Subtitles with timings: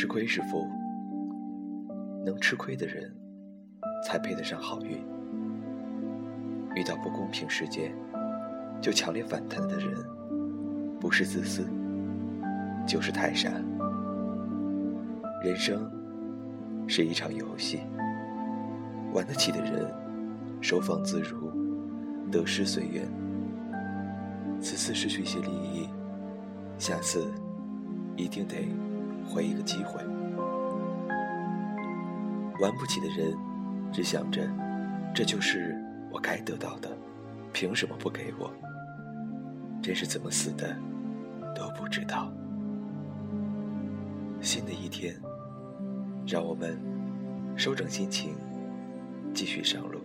[0.00, 0.64] 吃亏是福，
[2.24, 3.12] 能吃亏的人
[4.06, 4.96] 才配得上好运。
[6.76, 7.92] 遇到不公平事件
[8.80, 9.92] 就强烈反弹的人，
[11.00, 11.68] 不是自私，
[12.86, 13.50] 就是太傻。
[15.42, 15.90] 人生
[16.86, 17.80] 是一场游戏，
[19.12, 19.92] 玩得起的人
[20.60, 21.50] 收放自如，
[22.30, 23.04] 得失随缘。
[24.60, 25.88] 此次失去一些利益，
[26.78, 27.26] 下次
[28.16, 28.54] 一定得
[29.28, 30.02] 回一个机会。
[32.60, 33.36] 玩不起的人，
[33.92, 34.42] 只想着
[35.14, 36.90] 这就是我该得到的，
[37.52, 38.50] 凭什么不给我？
[39.80, 40.76] 真是怎么死的
[41.54, 42.32] 都不知道。
[44.40, 45.14] 新的一天，
[46.26, 46.76] 让我们
[47.56, 48.34] 收整心情，
[49.32, 49.97] 继续上路。